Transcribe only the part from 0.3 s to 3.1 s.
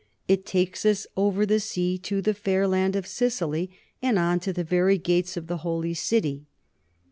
takes us over the sea to the fair land of